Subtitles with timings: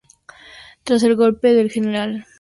[0.83, 2.25] Tras el golpe, el Gral.